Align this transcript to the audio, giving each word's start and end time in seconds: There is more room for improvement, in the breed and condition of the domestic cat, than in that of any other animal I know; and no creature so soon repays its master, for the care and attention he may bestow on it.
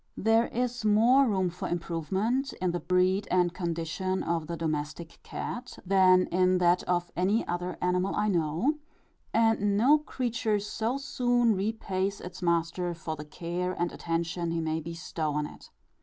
There 0.17 0.47
is 0.47 0.83
more 0.83 1.27
room 1.27 1.51
for 1.51 1.67
improvement, 1.67 2.53
in 2.53 2.71
the 2.71 2.79
breed 2.79 3.27
and 3.29 3.53
condition 3.53 4.23
of 4.23 4.47
the 4.47 4.57
domestic 4.57 5.19
cat, 5.21 5.77
than 5.85 6.25
in 6.31 6.57
that 6.57 6.81
of 6.85 7.11
any 7.15 7.45
other 7.47 7.77
animal 7.83 8.15
I 8.15 8.27
know; 8.27 8.79
and 9.31 9.77
no 9.77 9.99
creature 9.99 10.57
so 10.57 10.97
soon 10.97 11.53
repays 11.55 12.19
its 12.19 12.41
master, 12.41 12.95
for 12.95 13.15
the 13.15 13.25
care 13.25 13.73
and 13.79 13.91
attention 13.91 14.49
he 14.49 14.59
may 14.59 14.79
bestow 14.79 15.33
on 15.33 15.45
it. 15.45 15.69